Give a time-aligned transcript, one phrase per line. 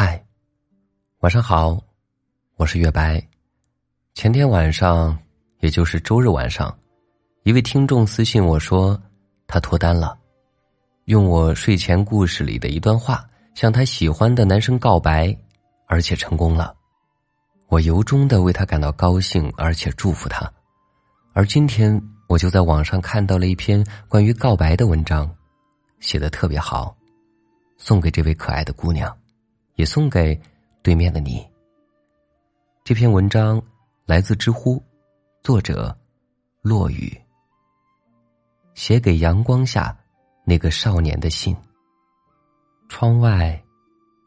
[0.00, 0.24] 嗨，
[1.22, 1.76] 晚上好，
[2.54, 3.20] 我是月白。
[4.14, 5.18] 前天晚上，
[5.58, 6.72] 也就是周日晚上，
[7.42, 8.96] 一位听众私信我说，
[9.48, 10.16] 他脱单了，
[11.06, 15.36] 用我睡前故事里的一段话向他喜欢的男生告白，
[15.88, 16.72] 而且成功了。
[17.66, 20.48] 我由衷的为他感到高兴，而且祝福他。
[21.32, 25.28] 而今天，我就在网上看到了一篇关于告白的文章，
[25.98, 26.96] 写的特别好，
[27.76, 29.12] 送给这位可爱的姑娘。
[29.78, 30.38] 也送给
[30.82, 31.48] 对面的你。
[32.82, 33.62] 这篇文章
[34.06, 34.82] 来自知乎，
[35.40, 35.96] 作者
[36.62, 37.16] 落雨。
[38.74, 39.96] 写给阳光下
[40.44, 41.56] 那个少年的信。
[42.88, 43.62] 窗外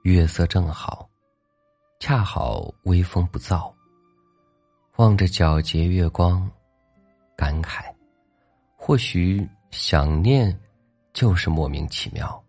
[0.04, 1.10] 月色正好，
[2.00, 3.70] 恰好微风不燥。
[4.96, 6.50] 望着皎洁月光，
[7.36, 7.94] 感慨，
[8.78, 10.58] 或许想念
[11.12, 12.42] 就是莫名其妙。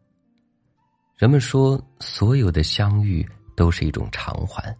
[1.22, 4.76] 人们说，所有的相遇都是一种偿还，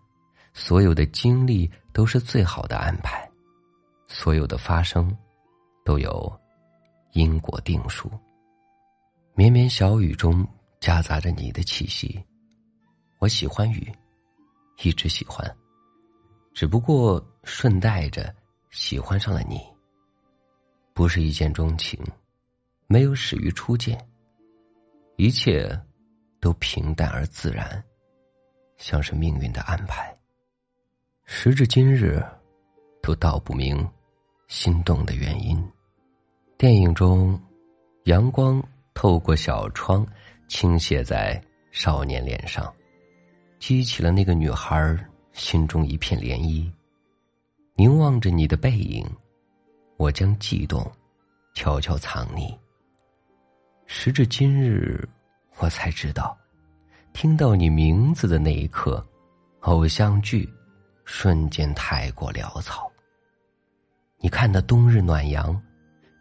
[0.52, 3.30] 所有的经历都是最好的安排，
[4.08, 5.17] 所有的发生
[5.84, 6.41] 都有
[7.12, 8.11] 因果定数。
[9.34, 10.44] 绵绵小雨中
[10.80, 12.20] 夹杂着你的气息，
[13.20, 13.92] 我喜欢雨，
[14.83, 15.48] 一直喜欢，
[16.52, 18.34] 只不过顺带着
[18.72, 19.61] 喜欢上了你。
[20.92, 21.97] 不是一见钟情，
[22.89, 23.97] 没有始于初见，
[25.14, 25.80] 一切。
[26.43, 27.81] 都平淡而自然，
[28.77, 30.12] 像是命运的安排。
[31.25, 32.21] 时至今日，
[33.01, 33.89] 都道不明
[34.48, 35.57] 心动的原因。
[36.59, 37.41] 电影中，
[38.07, 38.61] 阳光
[38.93, 40.05] 透过小窗
[40.48, 42.75] 倾泻在少年脸上，
[43.61, 44.98] 激起了那个女孩
[45.33, 46.69] 心中一片涟漪。
[47.77, 49.09] 凝望着你的背影，
[49.97, 50.91] 我将悸动
[51.55, 52.53] 悄悄藏匿。
[53.87, 55.09] 时至今日。
[55.58, 56.36] 我才知道，
[57.12, 59.06] 听到你名字的那一刻，
[59.61, 60.48] 偶像剧
[61.05, 62.91] 瞬间太过潦草。
[64.19, 65.61] 你看那冬日暖阳，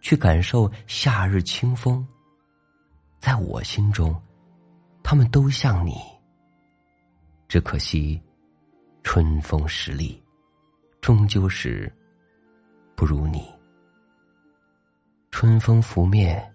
[0.02, 2.06] 去感受夏日清风。
[3.20, 4.20] 在我心中，
[5.04, 5.96] 他们都像你。
[7.48, 8.22] 只可惜，
[9.04, 10.24] 春风十里，
[11.02, 11.92] 终究是
[12.96, 13.48] 不如你。
[15.30, 16.54] 春风拂面，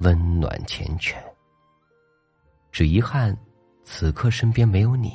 [0.00, 1.14] 温暖缱绻。
[2.76, 3.34] 只遗憾，
[3.84, 5.10] 此刻身边没有你。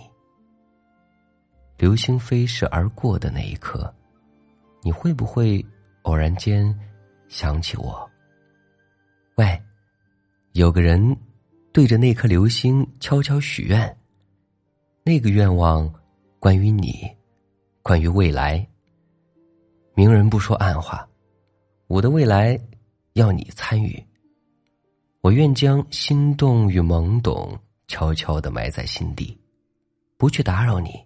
[1.78, 3.94] 流星飞逝而过的那一刻，
[4.82, 5.64] 你会不会
[6.02, 6.76] 偶然间
[7.28, 8.10] 想起我？
[9.36, 9.62] 喂，
[10.54, 11.16] 有个人
[11.72, 13.96] 对着那颗流星悄悄许愿，
[15.04, 15.88] 那个愿望
[16.40, 17.08] 关于你，
[17.84, 18.68] 关于未来。
[19.94, 21.08] 明人不说暗话，
[21.86, 22.60] 我的未来
[23.14, 24.04] 要你参与。
[25.22, 27.56] 我愿将心动与懵懂
[27.88, 29.40] 悄悄的埋在心底，
[30.18, 31.00] 不去打扰你。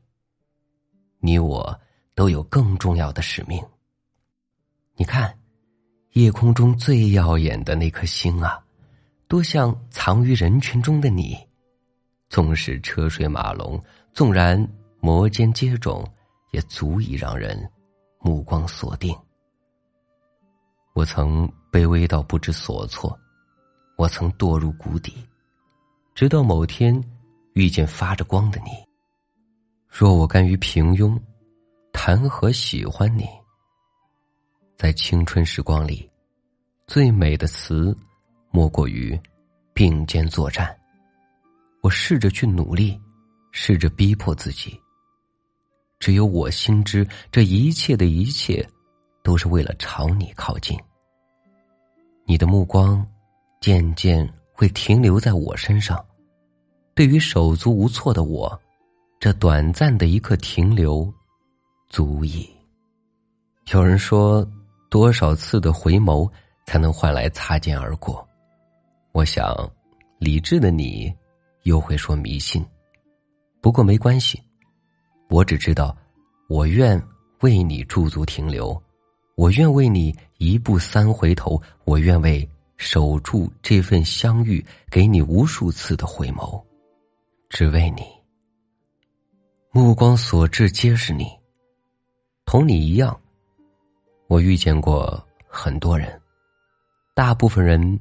[1.19, 1.77] 你我
[2.13, 3.61] 都有更重要的使命。
[4.95, 5.37] 你看，
[6.13, 8.57] 夜空中最耀眼的那颗星啊，
[9.27, 11.37] 多像藏于人群中的你。
[12.29, 13.77] 纵使车水马龙，
[14.13, 14.65] 纵然
[15.01, 16.05] 摩肩接踵，
[16.51, 17.69] 也足以让人
[18.19, 19.13] 目光锁定。
[20.93, 23.19] 我曾卑微到不知所措。
[23.97, 25.25] 我曾堕入谷底，
[26.13, 27.01] 直到某天
[27.53, 28.71] 遇见发着光的你。
[29.87, 31.17] 若我甘于平庸，
[31.93, 33.25] 谈何喜欢你？
[34.77, 36.09] 在青春时光里，
[36.87, 37.97] 最美的词
[38.51, 39.17] 莫过于
[39.73, 40.77] 并肩作战。
[41.81, 42.99] 我试着去努力，
[43.51, 44.77] 试着逼迫自己。
[45.99, 48.67] 只有我心知，这一切的一切，
[49.23, 50.77] 都是为了朝你靠近。
[52.25, 53.07] 你的目光。
[53.65, 56.05] 渐渐会停留在我身上，
[56.93, 58.61] 对于手足无措的我，
[59.19, 61.11] 这短暂的一刻停留，
[61.89, 62.47] 足矣。
[63.73, 64.47] 有人说，
[64.87, 66.29] 多少次的回眸
[66.67, 68.23] 才能换来擦肩而过？
[69.13, 69.67] 我想，
[70.19, 71.11] 理智的你
[71.63, 72.63] 又会说迷信。
[73.61, 74.39] 不过没关系，
[75.27, 75.97] 我只知道，
[76.49, 77.01] 我愿
[77.39, 78.79] 为你驻足停留，
[79.35, 82.47] 我愿为你一步三回头，我愿为。
[82.77, 86.63] 守住这份相遇，给你无数次的回眸，
[87.49, 88.03] 只为你。
[89.71, 91.25] 目光所至皆是你，
[92.45, 93.19] 同你一样，
[94.27, 96.21] 我遇见过很多人，
[97.13, 97.99] 大部分人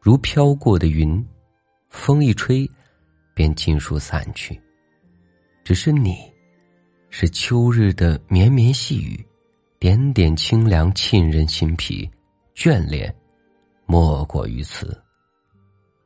[0.00, 1.24] 如飘过的云，
[1.88, 2.68] 风一吹
[3.34, 4.60] 便尽数散去。
[5.64, 6.16] 只是你，
[7.08, 9.24] 是秋日的绵绵细雨，
[9.78, 12.10] 点点清凉沁人心脾，
[12.54, 13.14] 眷恋。
[13.92, 14.98] 莫过于此，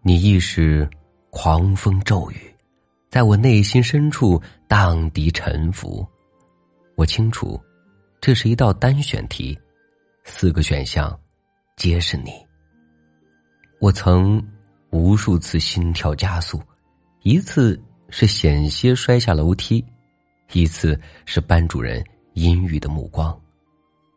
[0.02, 0.90] 你亦是
[1.30, 2.52] 狂风骤雨，
[3.08, 6.04] 在我内心深处荡涤沉浮。
[6.96, 7.62] 我清楚，
[8.20, 9.56] 这是一道单选题，
[10.24, 11.16] 四个选项
[11.76, 12.32] 皆是你。
[13.80, 14.44] 我曾
[14.90, 16.60] 无数次心跳加速，
[17.22, 19.84] 一次是险些摔下楼梯，
[20.50, 23.40] 一次是班主任阴郁的目光，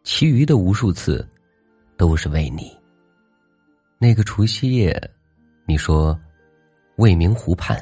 [0.03, 1.23] 其余的无数次
[1.97, 2.78] 都是为你。
[3.99, 5.11] 那个除夕夜，
[5.67, 6.19] 你说
[6.95, 7.79] 未名湖畔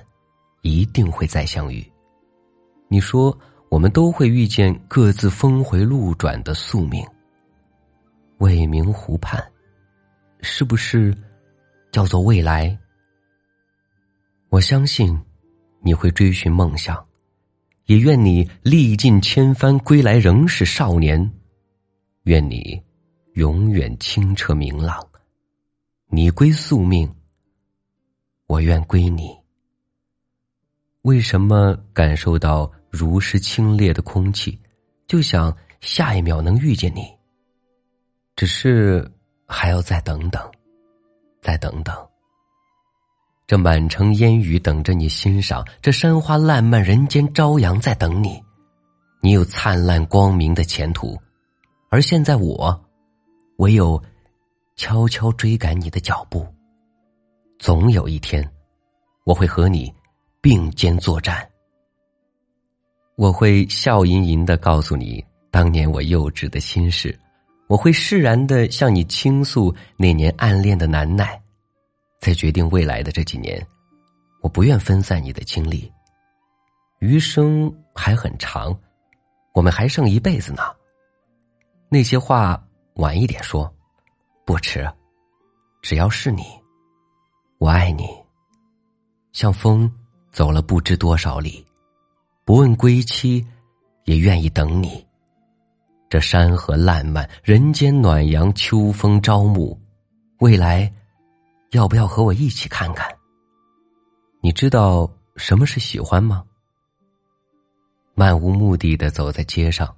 [0.64, 1.86] 一定会再相遇，
[2.90, 3.38] 你说。
[3.69, 7.06] 我们都会遇见各自峰回路转的宿命。
[8.38, 9.46] 未名湖畔，
[10.40, 11.14] 是不是
[11.92, 12.80] 叫做未来？
[14.48, 15.19] 我相信
[15.81, 17.06] 你会追寻梦想，
[17.88, 21.30] 也愿你历尽千帆归来仍是少年。
[22.24, 22.81] 愿你
[23.34, 25.06] 永远清澈明朗。
[26.09, 27.13] 你归宿命，
[28.48, 29.38] 我愿归你。
[31.01, 32.71] 为什么感受到？
[32.89, 34.57] 如是清冽的空气，
[35.07, 37.06] 就想下一秒能遇见你。
[38.36, 39.06] 只是
[39.45, 40.42] 还要再等等，
[41.42, 41.94] 再等等。
[43.45, 48.42] 这满城烟雨等着你欣赏，这山花烂漫人间朝阳在等你。
[49.21, 51.19] 你有灿烂光明的前途，
[51.89, 52.86] 而现在我，
[53.57, 54.01] 唯有
[54.78, 56.48] 悄悄追赶你的脚步。
[57.58, 58.48] 总有一天，
[59.24, 59.92] 我会和你
[60.40, 61.46] 并肩作战。
[63.16, 67.18] 我会笑吟吟的告诉你当年我幼稚的心事，
[67.68, 71.42] 我会释然的向你倾诉那年暗恋的难耐，
[72.22, 73.66] 在决定未来的这几年，
[74.44, 75.92] 我不愿分散你的精力。
[77.00, 78.80] 余生还很长，
[79.56, 80.62] 我们还剩一辈子呢。
[81.90, 82.64] 那些话
[82.96, 83.74] 晚一点说，
[84.48, 84.90] 不迟。
[85.82, 86.42] 只要是你，
[87.58, 88.08] 我爱你，
[89.34, 89.92] 像风
[90.32, 91.66] 走了不知多少里。
[92.46, 93.46] 不问归期，
[94.06, 95.06] 也愿意等你。
[96.10, 99.78] 这山河烂漫，人间暖阳，秋风朝暮。
[100.40, 100.90] 未来，
[101.72, 103.06] 要不要和我一起看看？
[104.40, 106.46] 你知道什么是喜欢吗？
[108.16, 109.94] 漫无目的的走在街上，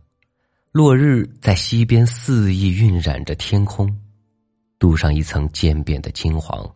[0.71, 3.95] 落日在西边肆意晕染着天空，
[4.79, 6.67] 镀上一层渐变的金黄。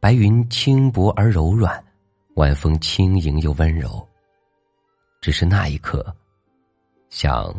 [0.00, 1.82] 白云轻薄而柔软，
[2.34, 4.06] 晚风轻盈又温柔。
[5.20, 6.14] 只是那一刻，
[7.08, 7.54] 想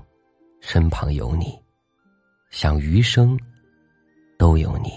[0.60, 1.58] 身旁有你，
[2.52, 3.40] 想余生
[4.38, 4.92] 都有你。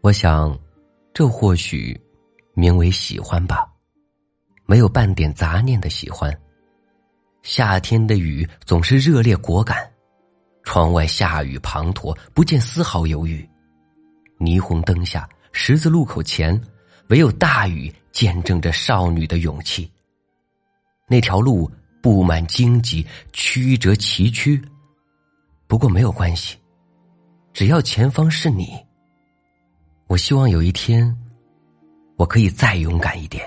[0.00, 0.58] 我想，
[1.12, 2.00] 这或许
[2.54, 3.70] 名为喜欢吧，
[4.64, 6.34] 没有半点杂念的喜欢。
[7.42, 9.91] 夏天的雨总是热烈果敢，
[10.64, 13.48] 窗外下雨滂沱，不见丝毫犹豫。
[14.38, 16.60] 霓虹灯下，十字路口前，
[17.08, 19.90] 唯有大雨见证着少女的勇气。
[21.08, 21.70] 那条路
[22.02, 24.62] 布满荆棘，曲折崎岖。
[25.66, 26.58] 不过没有关系，
[27.52, 28.78] 只要前方是你。
[30.06, 31.16] 我希望有一天，
[32.16, 33.44] 我可以再勇敢一点。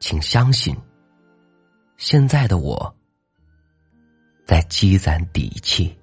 [0.00, 0.76] 请相信，
[1.96, 2.94] 现在的我
[4.52, 5.98] 在积攒底气。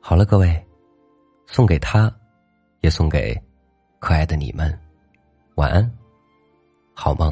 [0.00, 0.66] 好了，各位，
[1.46, 2.10] 送给他，
[2.80, 3.38] 也送给
[3.98, 4.72] 可爱的你们，
[5.56, 5.98] 晚安。
[6.94, 7.30] 好梦。